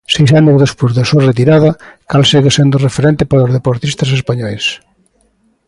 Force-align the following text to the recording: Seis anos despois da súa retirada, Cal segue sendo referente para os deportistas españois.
Seis 0.15 0.31
anos 0.39 0.61
despois 0.65 0.91
da 0.97 1.07
súa 1.09 1.25
retirada, 1.29 1.69
Cal 2.09 2.23
segue 2.31 2.55
sendo 2.57 2.83
referente 2.87 3.23
para 3.29 3.45
os 3.47 3.53
deportistas 3.57 4.09
españois. 4.19 4.65